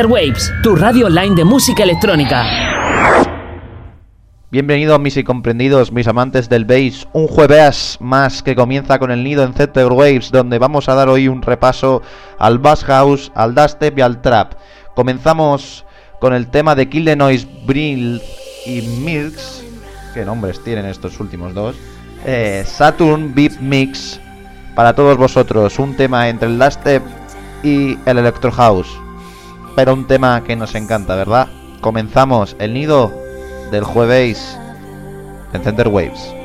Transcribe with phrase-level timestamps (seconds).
[0.00, 2.42] Waves, tu radio online de música electrónica.
[4.50, 9.22] Bienvenidos mis y comprendidos, mis amantes del bass, un jueves más que comienza con el
[9.22, 12.00] nido en Center Waves, donde vamos a dar hoy un repaso
[12.38, 14.54] al bass house, al dubstep y al trap.
[14.94, 15.84] Comenzamos
[16.20, 18.22] con el tema de Kill the Noise, Brill
[18.64, 19.62] y Milks,
[20.14, 21.76] qué nombres tienen estos últimos dos,
[22.24, 24.18] eh, Saturn Beat Mix,
[24.74, 27.02] para todos vosotros, un tema entre el dubstep
[27.62, 28.88] y el electro house
[29.74, 31.48] pero un tema que nos encanta, ¿verdad?
[31.80, 33.12] Comenzamos el nido
[33.70, 34.58] del jueves
[35.52, 36.41] en Center Waves.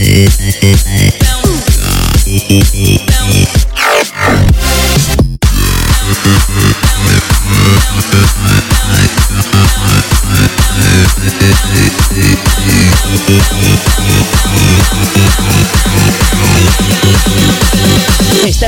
[0.00, 1.17] Hey, hey, hey, hey.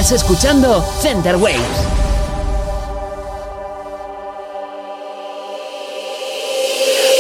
[0.01, 1.61] Estás escuchando Center Waves.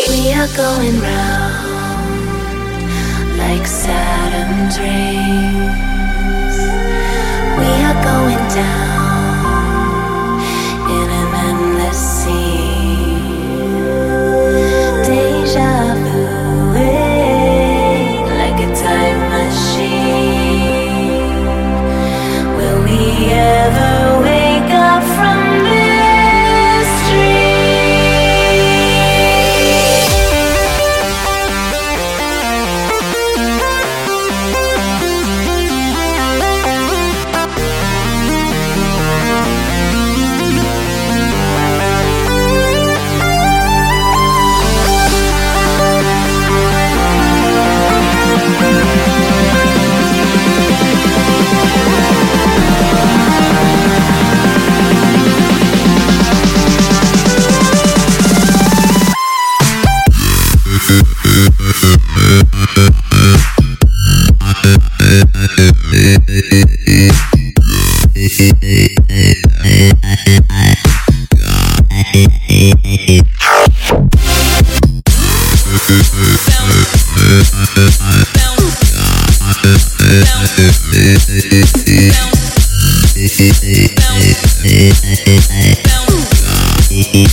[0.08, 1.19] We are going round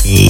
[0.07, 0.26] We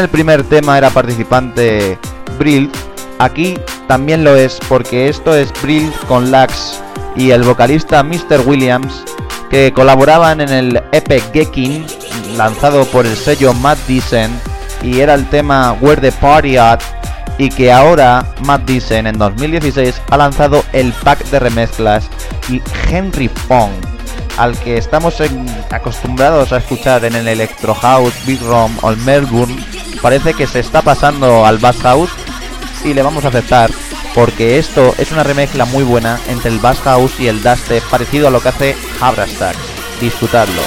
[0.00, 1.98] el primer tema era participante
[2.38, 2.70] Brill,
[3.18, 6.80] aquí también lo es porque esto es Brill con Lax
[7.16, 8.40] y el vocalista Mr.
[8.46, 9.04] Williams
[9.50, 11.84] que colaboraban en el EP Gekin
[12.36, 14.30] lanzado por el sello Matt Dicen
[14.82, 16.80] y era el tema Where the Party At
[17.38, 22.08] y que ahora Matt en 2016 ha lanzado el pack de remezclas
[22.48, 23.72] y Henry Fong
[24.36, 25.20] al que estamos
[25.70, 29.56] acostumbrados a escuchar en el Electro House, Big Room o el Melbourne
[30.02, 32.10] parece que se está pasando al Bass House
[32.84, 33.70] y le vamos a aceptar
[34.14, 38.28] porque esto es una remezcla muy buena entre el Bass House y el Dubstep parecido
[38.28, 39.56] a lo que hace Habrastack.
[40.00, 40.62] Disfrutadlo.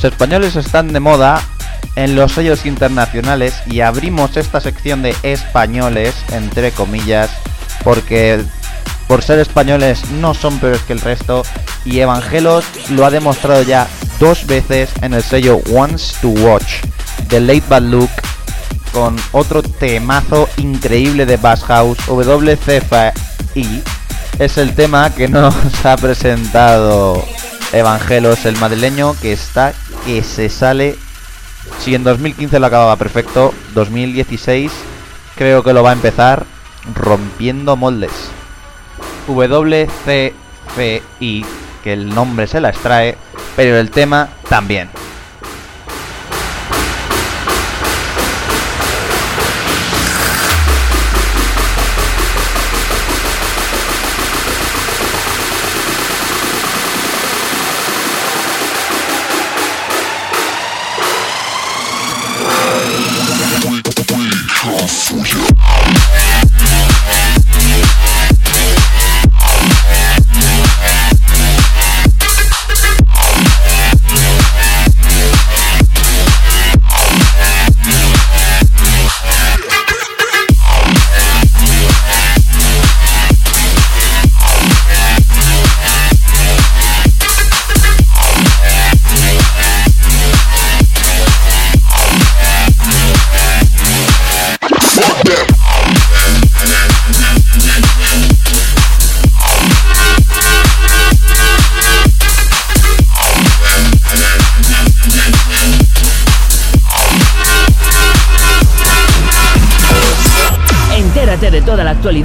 [0.00, 1.42] Los españoles están de moda
[1.94, 7.28] en los sellos internacionales y abrimos esta sección de españoles, entre comillas,
[7.84, 8.42] porque
[9.08, 11.42] por ser españoles no son peores que el resto
[11.84, 13.86] y Evangelos lo ha demostrado ya
[14.18, 16.76] dos veces en el sello Once to Watch
[17.28, 18.10] de Late Bad Look
[18.94, 23.82] con otro temazo increíble de Bass House WCFI
[24.38, 25.54] es el tema que nos
[25.84, 27.22] ha presentado
[27.72, 29.72] Evangelos el madrileño que está
[30.04, 30.96] que se sale.
[31.80, 34.72] Si en 2015 lo acababa perfecto 2016
[35.36, 36.44] creo que lo va a empezar
[36.94, 38.12] rompiendo moldes.
[39.28, 40.34] WCFI
[41.84, 43.16] que el nombre se la extrae
[43.56, 44.88] pero el tema también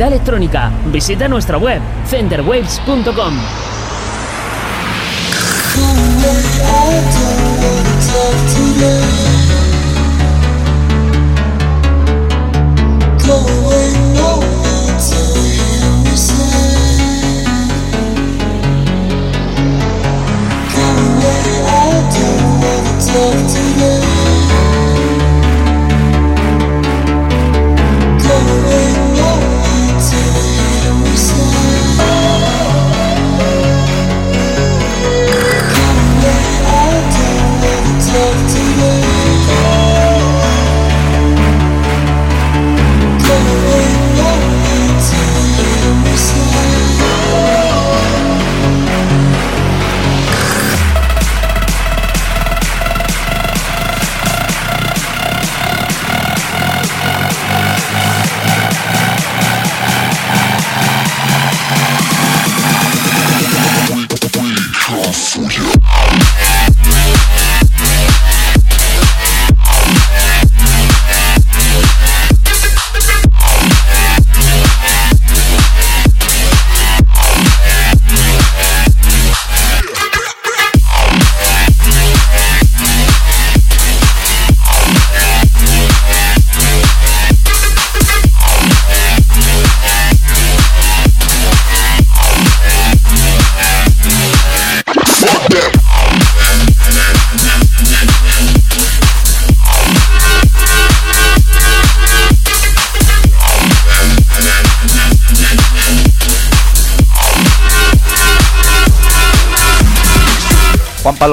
[0.01, 0.71] electrónica.
[0.91, 3.65] Visita nuestra web centerwaves.com.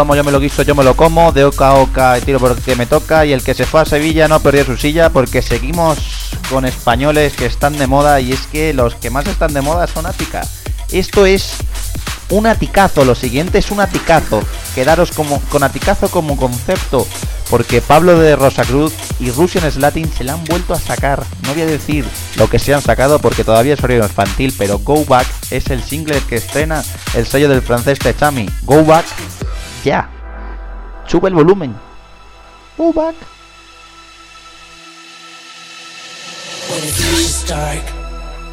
[0.02, 2.74] palomo yo me lo guiso, yo me lo como, de oca a oca tiro porque
[2.74, 5.96] me toca y el que se fue a Sevilla no perdió su silla porque seguimos
[6.50, 9.86] con españoles que están de moda y es que los que más están de moda
[9.86, 10.42] son Ática.
[10.90, 11.54] Esto es
[12.30, 14.42] un aticazo, lo siguiente es un aticazo.
[14.74, 17.06] Quedaros como, con aticazo como concepto,
[17.48, 21.22] porque Pablo de Rosacruz y Russian Slatin se la han vuelto a sacar.
[21.42, 22.04] No voy a decir
[22.34, 25.82] lo que se han sacado porque todavía es horario infantil, pero Go Back es el
[25.84, 26.82] single que estrena
[27.14, 28.48] el sello del francés Techami.
[28.62, 29.04] Go Back,
[29.84, 30.08] ya.
[31.06, 31.74] Sube el volumen.
[32.76, 33.14] Go Back.
[36.68, 37.84] When the future's dark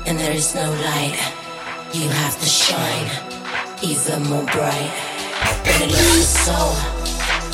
[0.08, 1.18] and there is no light,
[1.94, 3.10] you have to shine
[3.82, 4.92] even more bright.
[5.64, 6.76] When it lost the soul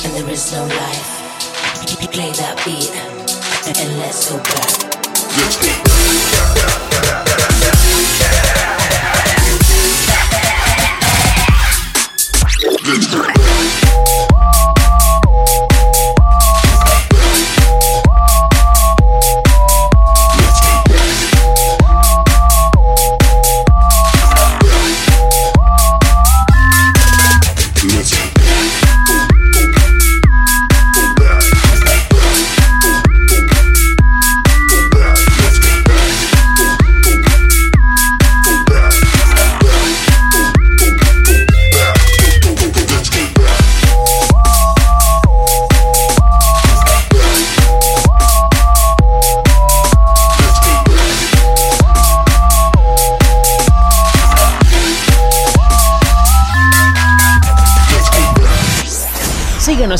[0.04, 1.16] and there is no life,
[2.16, 2.90] play that beat
[3.78, 6.25] and let's go back.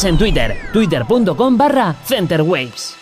[0.04, 2.96] En Twitter, twitter.com barra Centerwaves.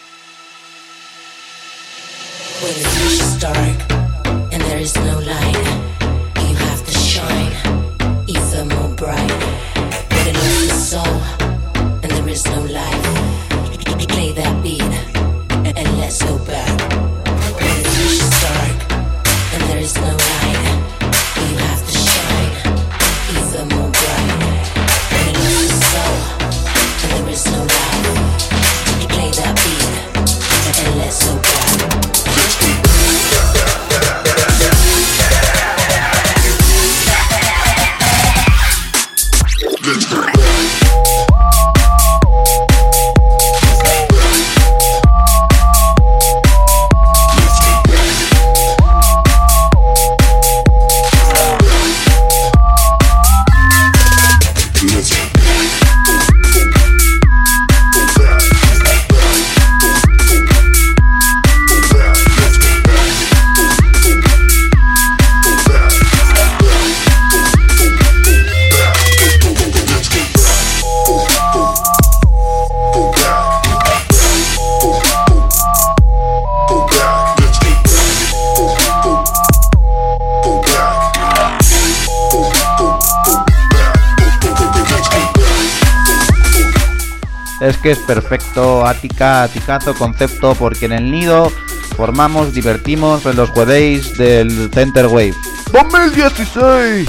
[87.85, 91.53] Es que es perfecto, Ática, Aticazo, concepto, porque en el nido
[91.99, 95.35] formamos, divertimos en los jueves del Center Wave.
[95.71, 97.07] ¡2016!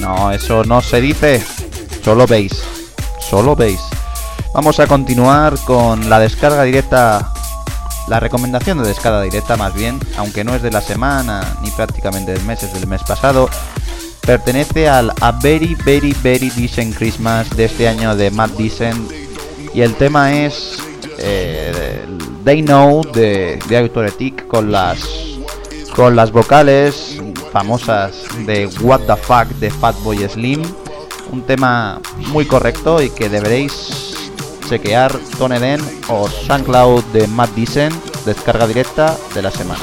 [0.00, 1.44] No, eso no se dice.
[2.02, 2.62] Solo veis.
[3.28, 3.78] Solo veis.
[4.54, 7.30] Vamos a continuar con la descarga directa.
[8.08, 12.32] La recomendación de descarga directa más bien, aunque no es de la semana ni prácticamente
[12.32, 13.50] del mes, es del mes pasado.
[14.22, 19.19] Pertenece al A Very Very Very Decent Christmas de este año de Matt Decent
[19.74, 20.78] y el tema es
[21.18, 22.04] eh,
[22.44, 24.98] They Know de, de Autoretic con las
[25.94, 27.20] con las vocales
[27.52, 30.62] famosas de What the Fuck de Fatboy Slim.
[31.30, 34.30] Un tema muy correcto y que deberéis
[34.68, 37.92] chequear Tone Den o SoundCloud de Matt Dicen,
[38.24, 39.80] descarga directa de la semana.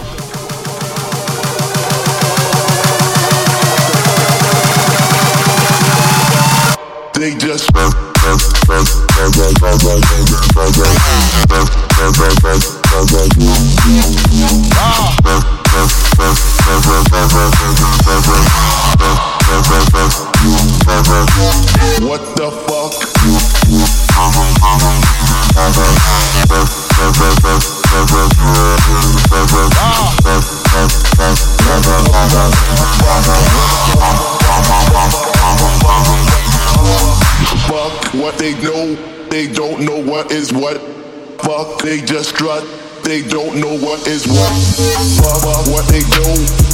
[22.00, 22.58] What the
[37.68, 37.94] fuck?
[38.16, 38.96] What they know,
[39.30, 40.78] they don't know what is what.
[41.42, 42.64] Fuck, they just strut,
[43.04, 44.52] they don't know what is what.
[45.22, 46.28] Fuck what they do,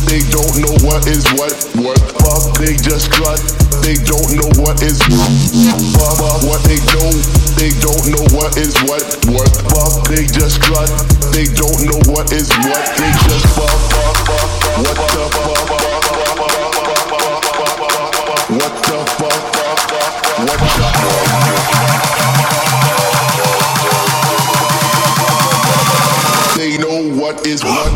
[0.09, 1.53] they don't know what is what.
[1.77, 3.39] What fuck they just strut,
[3.83, 5.29] they don't know what is what.
[5.99, 7.05] Fuck what they do,
[7.59, 9.03] they don't know what is what.
[9.29, 10.89] What fuck they just strut,
[11.35, 12.83] they don't know what is what.
[12.97, 14.49] They just fuck fuck fuck?
[14.79, 15.73] What the fuck?
[18.53, 18.92] What the
[26.57, 27.91] They know what is what.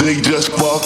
[0.00, 0.84] They just fuck.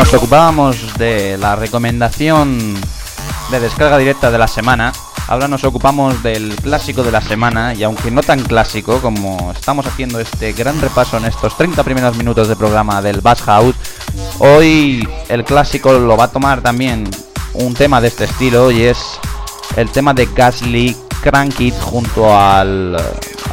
[0.00, 2.74] Nos ocupábamos de la recomendación
[3.50, 4.94] de descarga directa de la semana.
[5.28, 9.86] Ahora nos ocupamos del clásico de la semana y aunque no tan clásico como estamos
[9.86, 13.76] haciendo este gran repaso en estos 30 primeros minutos de programa del Bass House,
[14.38, 17.06] hoy el clásico lo va a tomar también
[17.52, 19.20] un tema de este estilo y es
[19.76, 22.96] el tema de Gasly Crank It junto al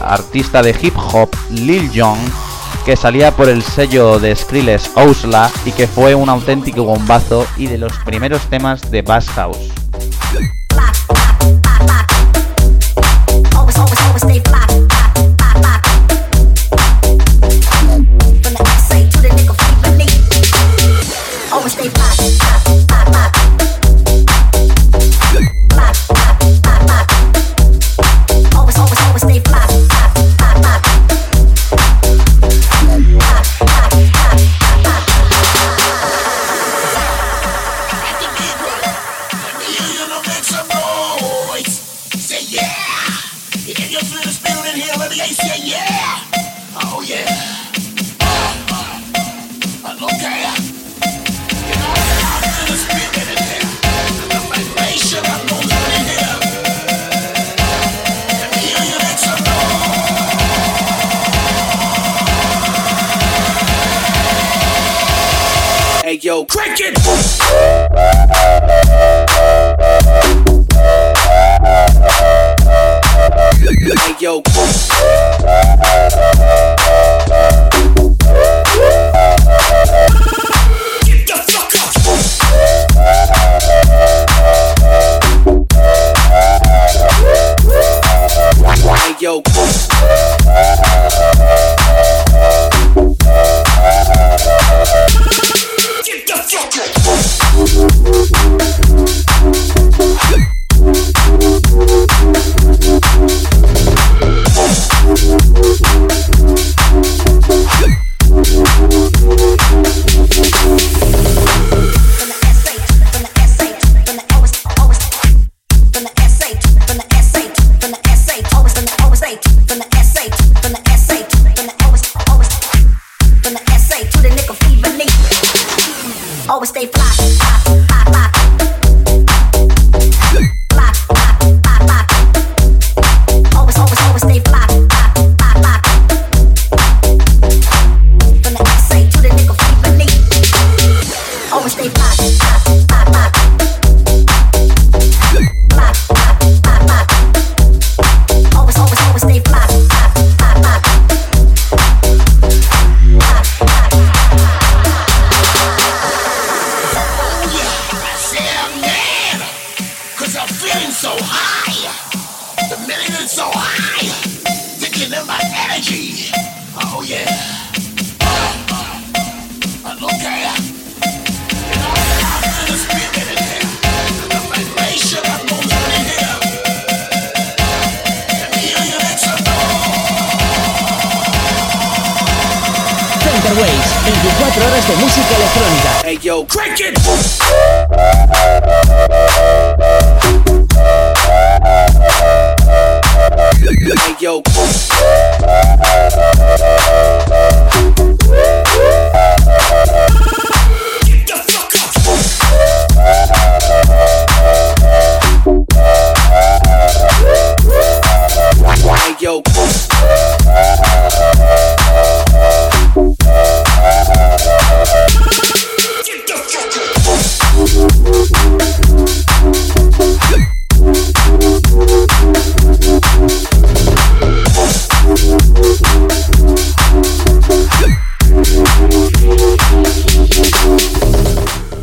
[0.01, 2.17] artista de hip hop Lil Jon
[2.87, 7.67] que salía por el sello de Skrillex Ousla y que fue un auténtico bombazo y
[7.67, 9.73] de los primeros temas de Bass House.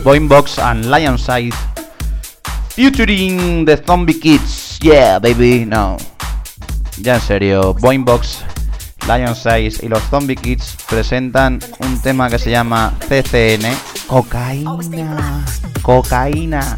[0.05, 1.55] Boimbox and Lionside
[2.69, 4.79] featuring the Zombie Kids.
[4.83, 5.97] Yeah, baby, no.
[7.01, 8.41] Ya en serio, Boimbox,
[9.09, 13.75] Lionside y los Zombie Kids presentan un tema que se llama CCN,
[14.07, 15.43] cocaína,
[15.81, 16.77] cocaína,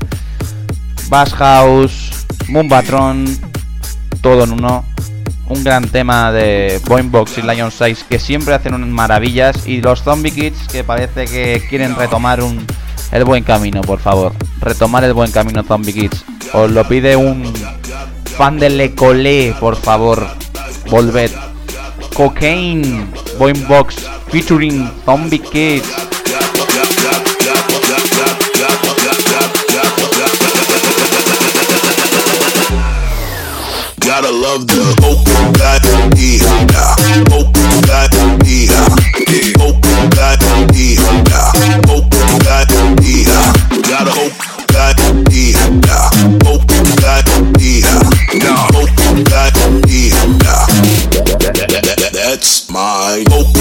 [1.08, 3.26] Bass House, Moonbatron,
[4.20, 4.84] todo en uno.
[5.48, 9.66] Un gran tema de Boimbox y Lion Size que siempre hacen unas maravillas.
[9.66, 12.66] Y los Zombie Kids que parece que quieren retomar un,
[13.16, 14.33] el buen camino, por favor.
[14.61, 16.24] Retomar el buen camino, Zombie Kids.
[16.52, 17.52] Os lo pide un
[18.37, 20.26] fan de Le Colé, por favor.
[20.90, 21.31] Volved.
[22.14, 23.07] Cocaine,
[23.38, 23.96] Boimbox,
[24.29, 25.88] featuring Zombie Kids.
[34.00, 34.96] Gotta love the
[52.76, 53.56] mind.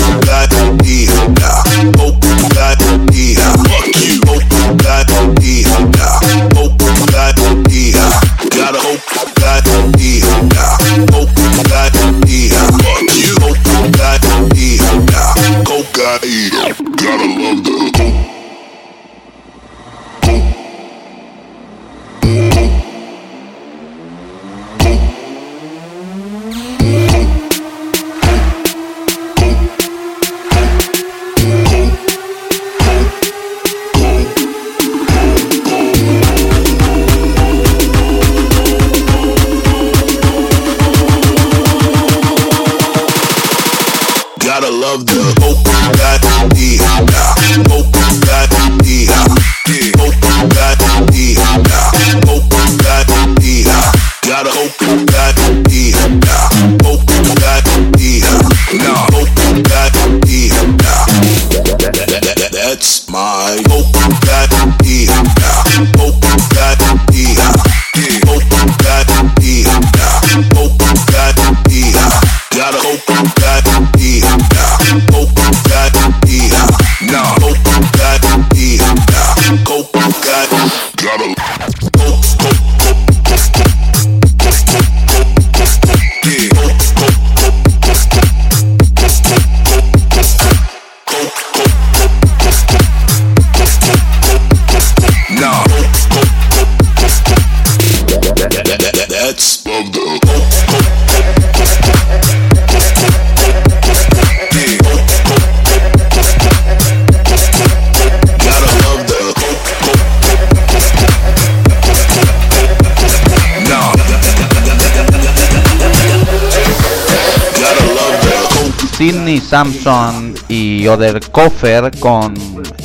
[119.05, 122.33] Sidney Sampson y Other Coffer con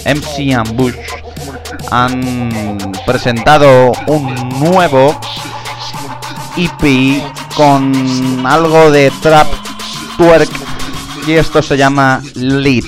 [0.05, 0.95] MC Ambush
[1.91, 5.19] han presentado un nuevo
[6.59, 7.23] EP
[7.57, 9.47] con algo de trap
[10.19, 10.51] twerk
[11.27, 12.85] y esto se llama Lead.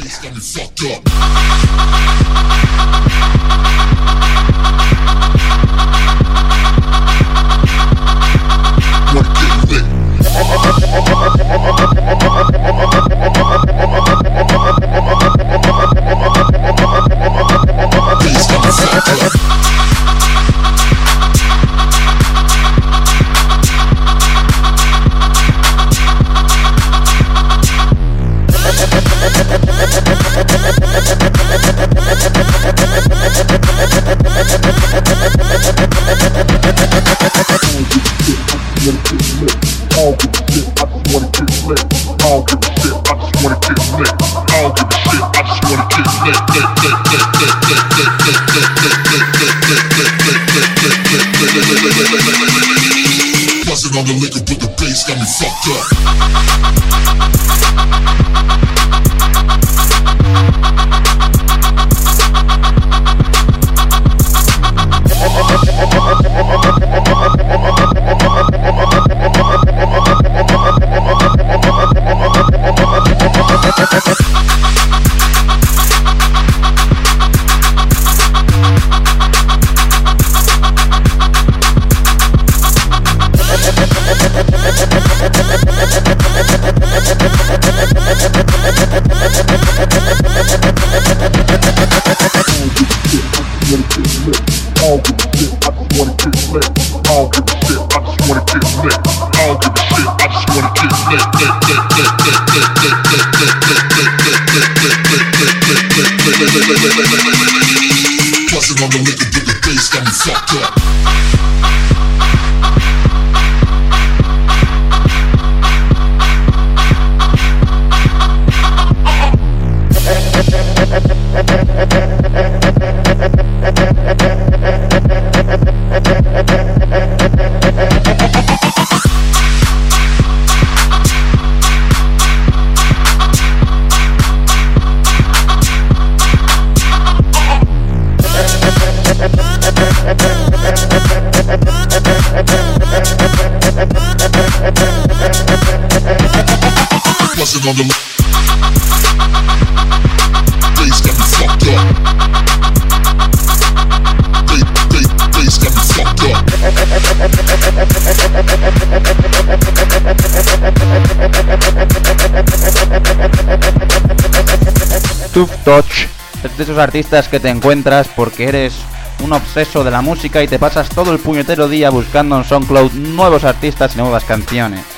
[165.32, 166.06] Tooth Touch
[166.42, 168.74] es de esos artistas que te encuentras porque eres
[169.20, 172.92] un obseso de la música y te pasas todo el puñetero día buscando en SoundCloud
[172.92, 174.91] nuevos artistas y nuevas canciones.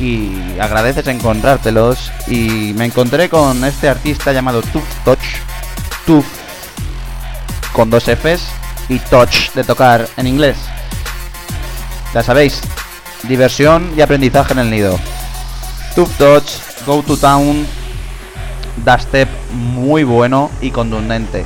[0.00, 5.18] Y agradeces encontrártelos y me encontré con este artista llamado Tooth Touch.
[6.06, 6.24] Tooth
[7.72, 8.48] con dos Fs
[8.88, 10.56] y Touch de tocar en inglés.
[12.14, 12.60] Ya sabéis,
[13.24, 14.98] diversión y aprendizaje en el nido.
[15.94, 16.50] Tooth Touch,
[16.86, 17.66] Go to Town,
[18.84, 21.44] dubstep muy bueno y contundente.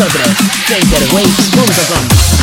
[0.00, 0.34] Nosotros.
[0.66, 2.39] Faderwaves.com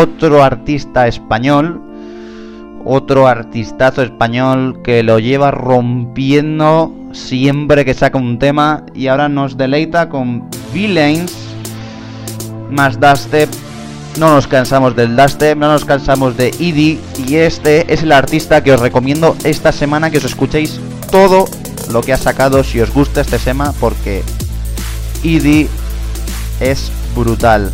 [0.00, 1.82] otro artista español,
[2.84, 9.56] otro artistazo español que lo lleva rompiendo siempre que saca un tema y ahora nos
[9.56, 11.32] deleita con Villains
[12.70, 13.48] más dubstep.
[14.18, 18.62] No nos cansamos del dubstep, no nos cansamos de Idi y este es el artista
[18.62, 20.80] que os recomiendo esta semana que os escuchéis
[21.10, 21.46] todo
[21.90, 24.22] lo que ha sacado si os gusta este tema porque
[25.22, 25.68] Idi
[26.60, 27.72] es brutal.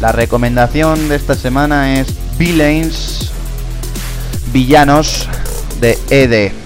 [0.00, 3.32] La recomendación de esta semana es Villains
[4.52, 5.28] Villanos
[5.80, 6.65] de ED.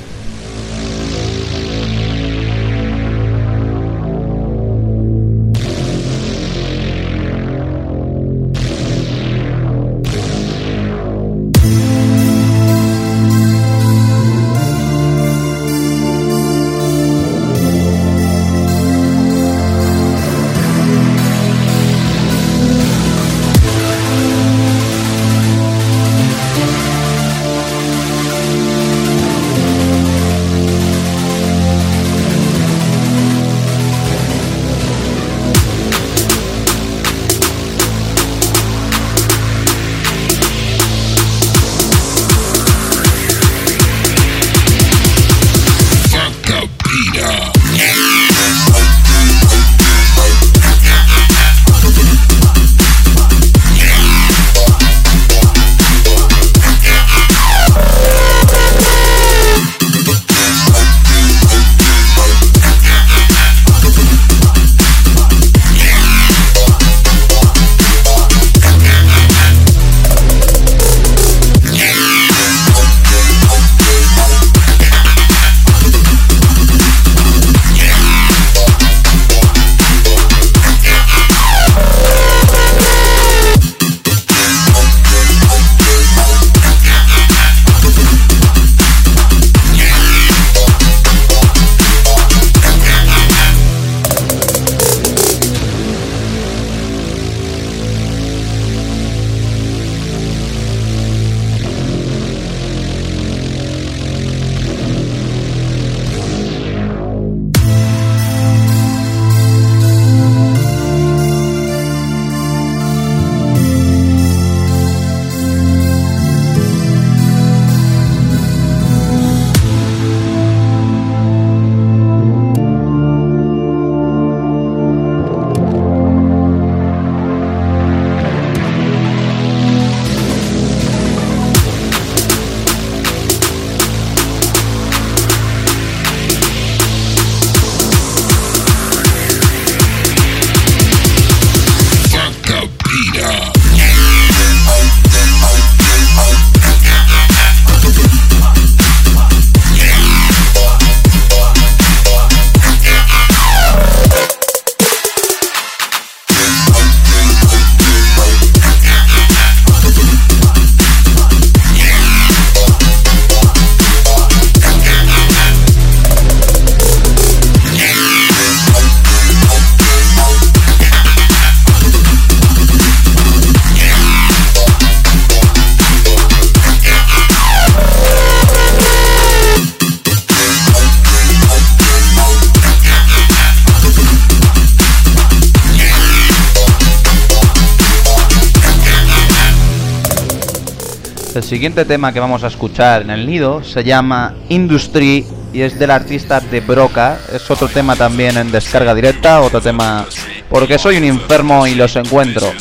[191.50, 195.90] Siguiente tema que vamos a escuchar en el nido se llama Industry y es del
[195.90, 197.18] artista de Broca.
[197.32, 200.06] Es otro tema también en descarga directa, otro tema
[200.48, 202.52] porque soy un enfermo y los encuentro.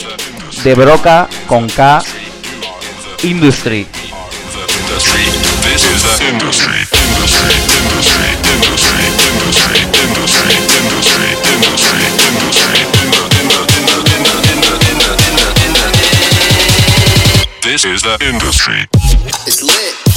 [0.63, 2.01] De Broca con K
[3.21, 3.85] Industry.
[10.07, 10.68] industry.
[17.81, 18.89] This is the industry.
[19.47, 20.08] It's lit.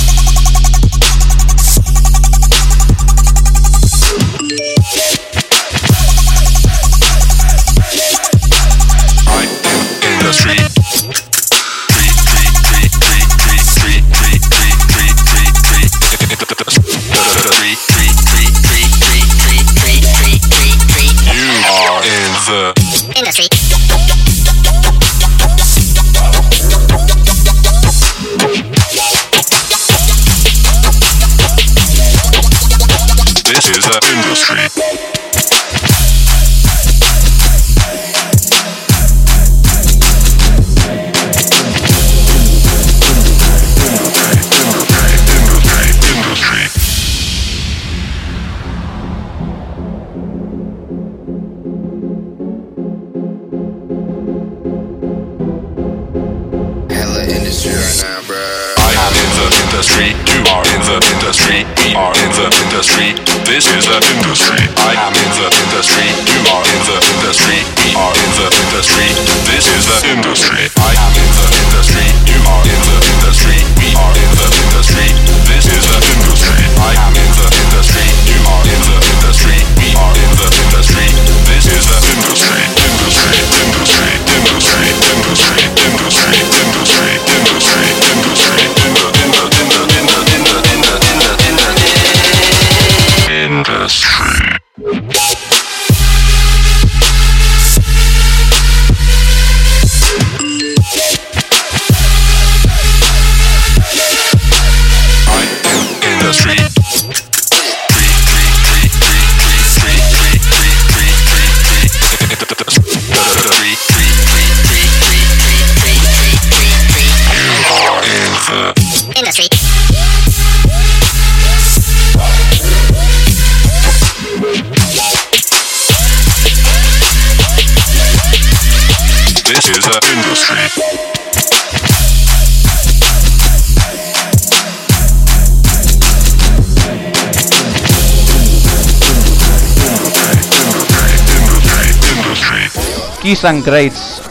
[143.43, 144.23] Kiss and Crates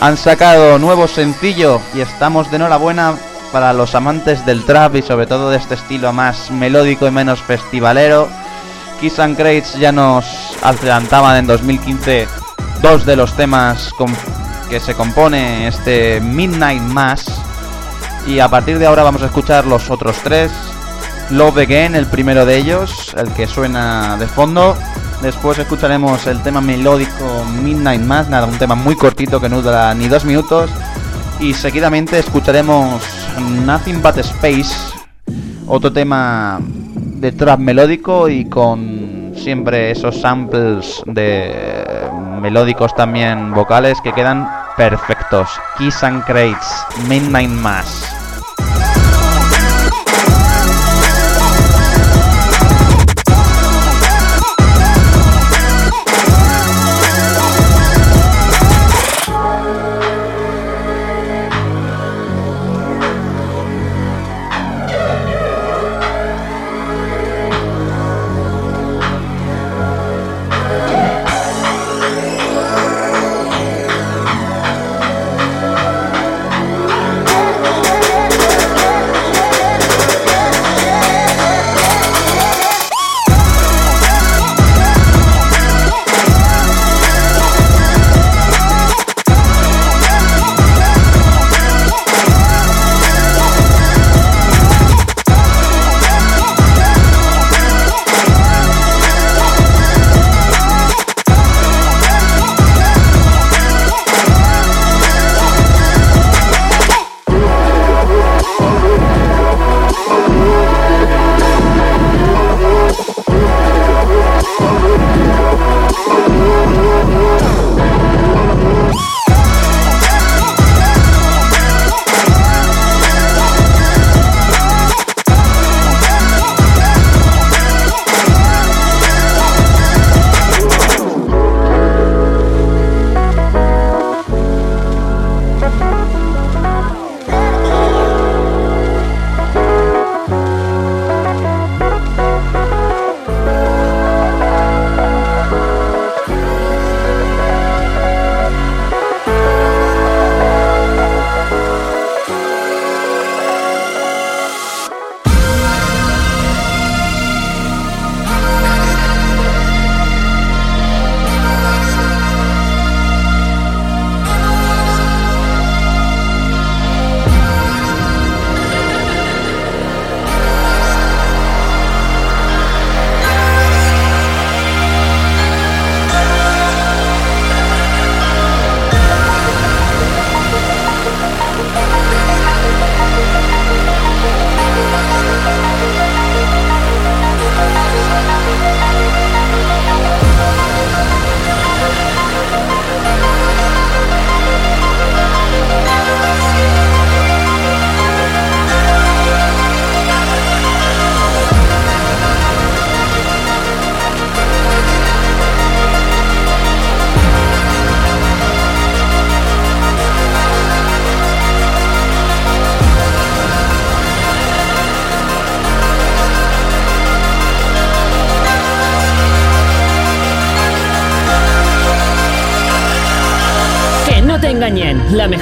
[0.00, 3.14] han sacado nuevo sencillo y estamos de enhorabuena
[3.52, 7.40] para los amantes del trap y sobre todo de este estilo más melódico y menos
[7.40, 8.28] festivalero.
[9.00, 10.26] Kiss and Crates ya nos
[10.60, 12.26] adelantaban en 2015
[12.82, 13.92] dos de los temas
[14.68, 17.26] que se compone este Midnight Mass
[18.26, 20.50] y a partir de ahora vamos a escuchar los otros tres.
[21.30, 24.76] Love Again, el primero de ellos, el que suena de fondo.
[25.22, 29.94] Después escucharemos el tema melódico Midnight Mass, nada, un tema muy cortito que no dura
[29.94, 30.68] ni dos minutos.
[31.38, 33.00] Y seguidamente escucharemos
[33.64, 34.74] Nothing But Space,
[35.68, 42.10] otro tema de trap melódico y con siempre esos samples de
[42.40, 45.48] melódicos también vocales que quedan perfectos.
[45.78, 48.21] Kiss and Crates, Midnight Mass.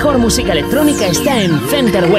[0.00, 2.10] Mejor música electrónica está en Center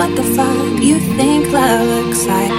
[0.00, 2.50] what the fuck you think love looks like.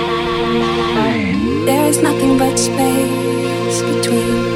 [1.66, 4.51] There's nothing but space between.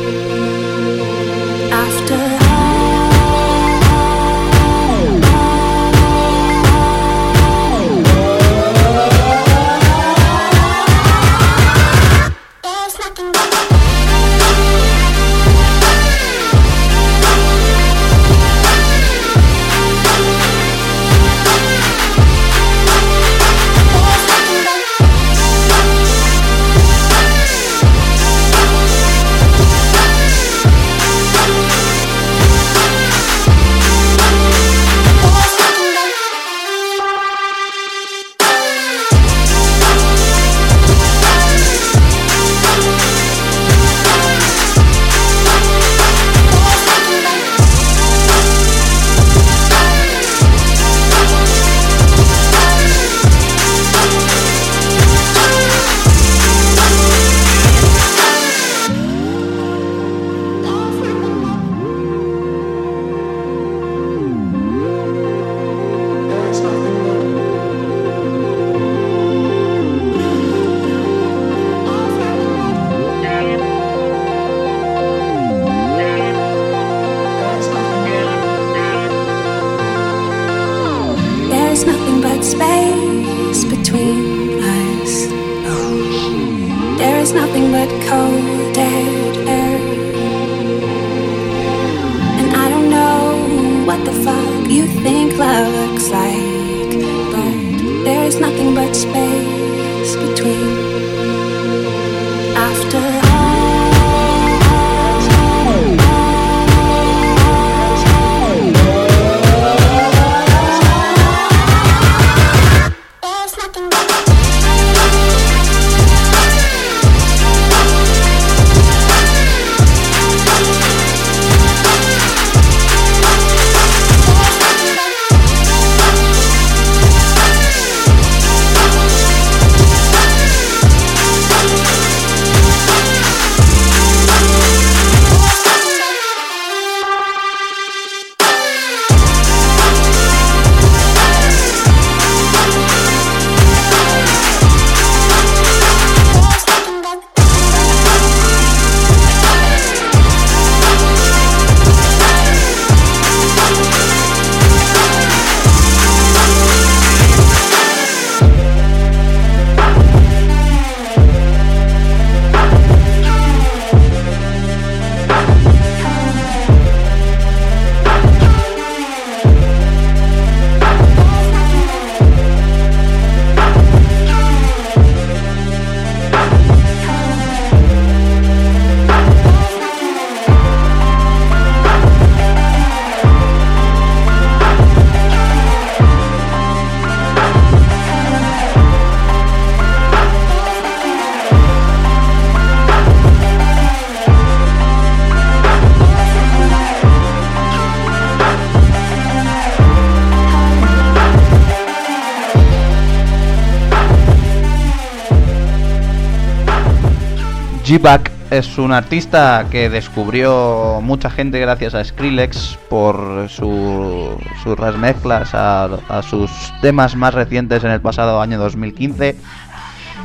[208.52, 215.90] Es un artista que descubrió mucha gente gracias a Skrillex por su- sus remezclas a,
[216.22, 216.52] sus
[216.82, 219.36] temas más recientes en el pasado año 2015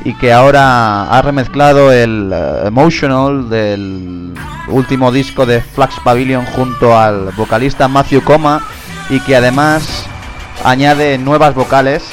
[0.05, 4.35] y que ahora ha remezclado el eh, Emotional del
[4.67, 8.61] último disco de Flax Pavilion junto al vocalista Matthew Coma
[9.09, 10.05] y que además
[10.63, 12.03] añade nuevas vocales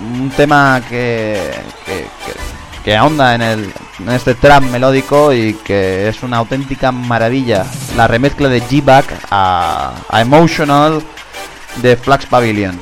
[0.00, 1.50] un tema que,
[1.84, 1.92] que,
[2.24, 2.40] que-
[2.82, 3.70] que ahonda en, el,
[4.08, 7.66] este trap melódico y que es una auténtica maravilla.
[7.96, 11.02] La remezcla de G-Back a, a Emotional
[11.82, 12.78] de Flax Pavilion.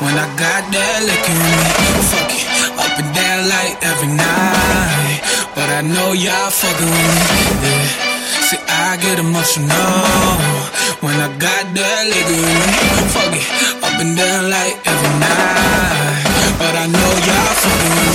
[0.00, 1.70] When I got that liquor in me.
[2.10, 2.44] Fuck it,
[2.76, 5.22] up and down like every night.
[5.54, 7.43] But I know y'all fucking with me.
[8.94, 9.66] I get emotional
[11.02, 12.78] when I got that liquor in me.
[13.10, 13.42] Fuck it,
[13.82, 16.22] up and down like every night.
[16.62, 18.13] But I know y'all fucking with me.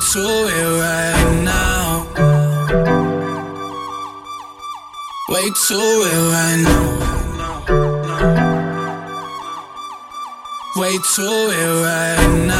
[0.00, 2.06] to it right now.
[5.28, 5.78] Way to
[6.08, 6.88] it right now.
[10.76, 11.26] Way to
[11.58, 12.57] it right now.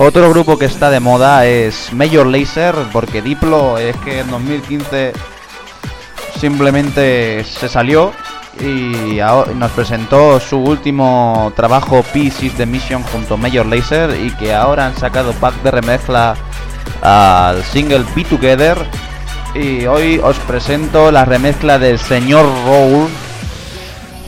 [0.00, 5.12] Otro grupo que está de moda es Major Lazer, porque Diplo es que en 2015
[6.38, 8.12] simplemente se salió
[8.60, 9.18] y
[9.56, 14.54] nos presentó su último trabajo Peace is the Mission junto a Major Lazer y que
[14.54, 16.36] ahora han sacado pack de remezcla
[17.02, 18.78] al single Be Together.
[19.56, 23.08] Y hoy os presento la remezcla del señor Roll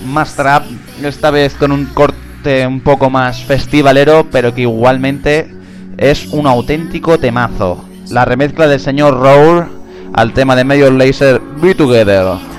[0.05, 0.65] más trap,
[1.01, 5.60] esta vez con un corte un poco más festivalero, pero que igualmente
[6.01, 7.85] es un auténtico temazo.
[8.09, 9.67] La remezcla del señor Roll
[10.15, 12.50] al tema de Major Lazer Be Together.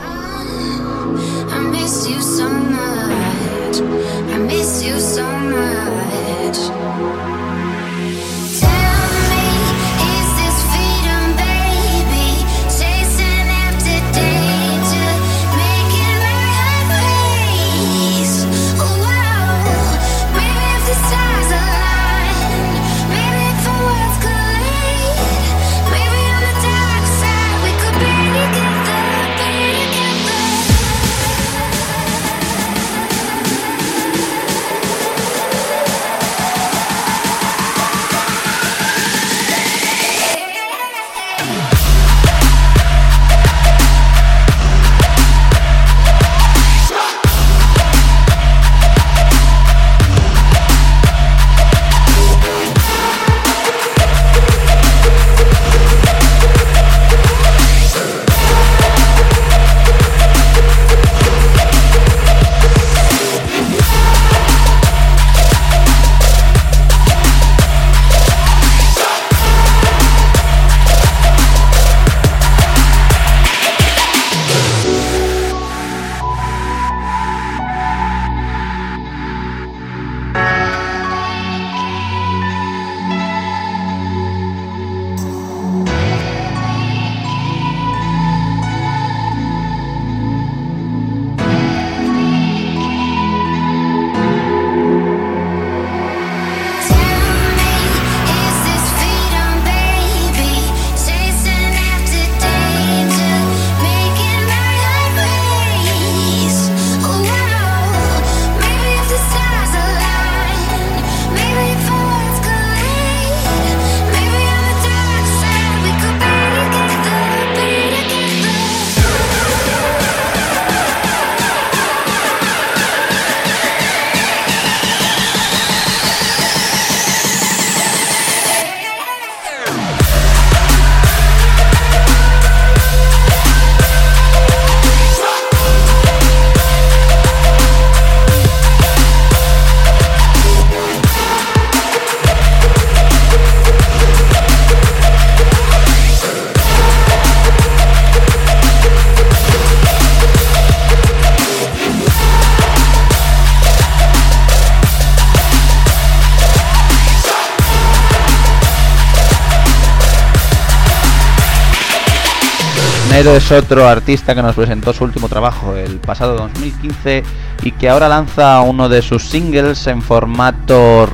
[163.22, 167.24] Es otro artista que nos presentó su último trabajo el pasado 2015
[167.62, 171.08] y que ahora lanza uno de sus singles en formato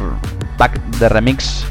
[0.58, 1.66] pack de remix.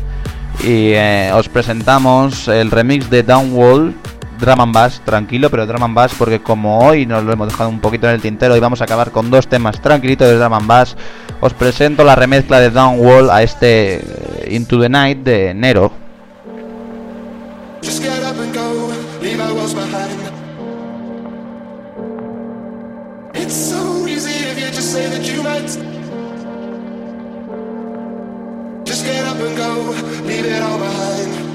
[0.63, 3.95] Y eh, os presentamos el remix de Downwall,
[4.39, 7.71] Drum and Bass, tranquilo, pero Drum and Bass, porque como hoy nos lo hemos dejado
[7.71, 10.53] un poquito en el tintero y vamos a acabar con dos temas tranquilitos de Drum
[10.53, 10.99] and Bass,
[11.41, 16.06] os presento la remezcla de Downwall a este eh, Into the Night de Nero.
[29.55, 31.47] Leave it all behind.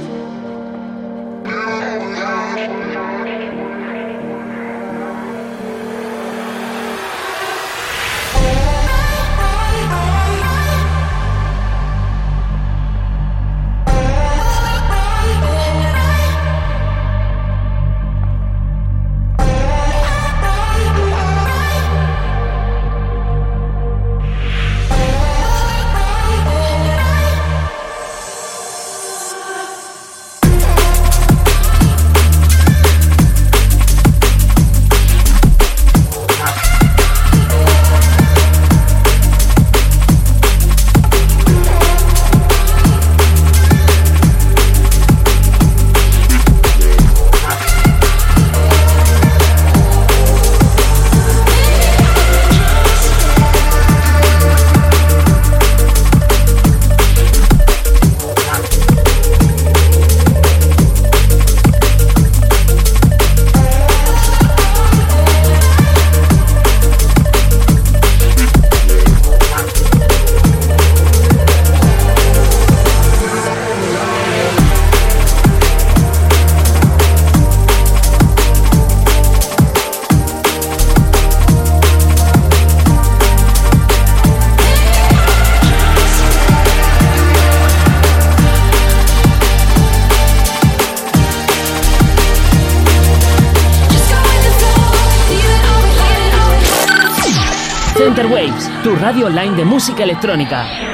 [99.12, 100.91] Radio online de música electrónica.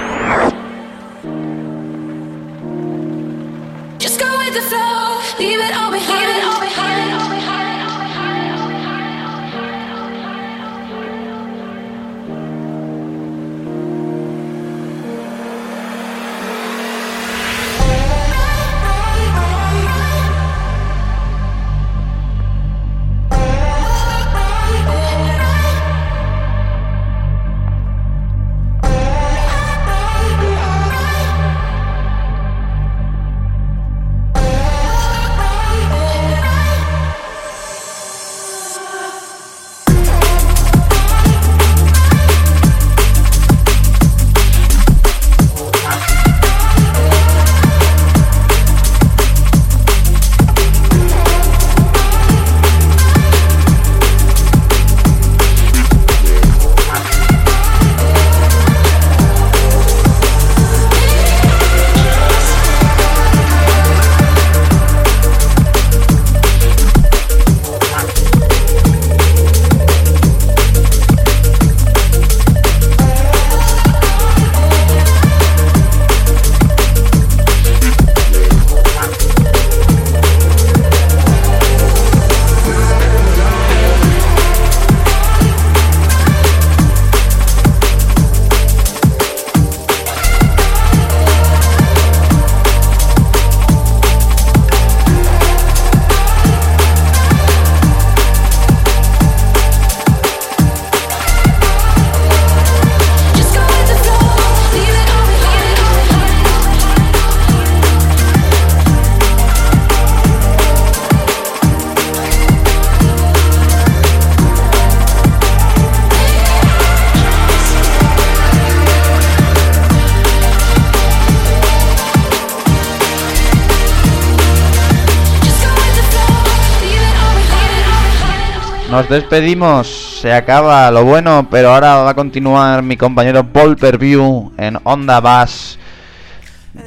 [128.98, 134.52] Nos despedimos, se acaba lo bueno, pero ahora va a continuar mi compañero Paul Perview
[134.58, 135.78] en Onda Bass.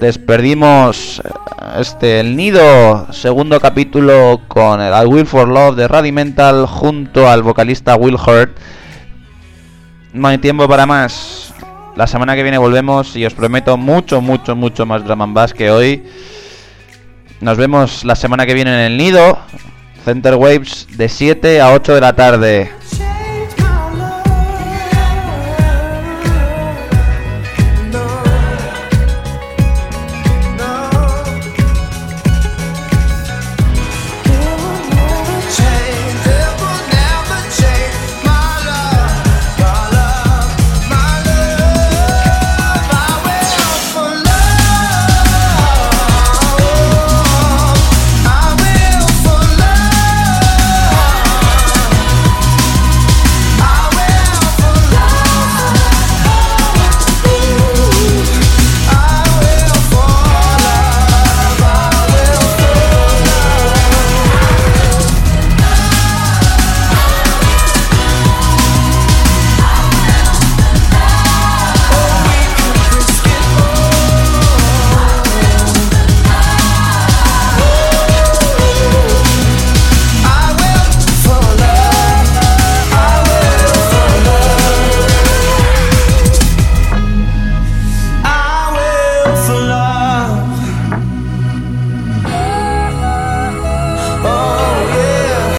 [0.00, 1.28] Despedimos eh,
[1.78, 7.94] este El Nido, segundo capítulo con el Will for Love de Radimental junto al vocalista
[7.94, 8.58] Will Hurt.
[10.12, 11.54] No hay tiempo para más.
[11.94, 15.54] La semana que viene volvemos y os prometo mucho, mucho, mucho más drum and bass
[15.54, 16.02] que hoy.
[17.40, 19.38] Nos vemos la semana que viene en el nido.
[20.04, 22.79] Center Waves de 7 a 8 de la tarde.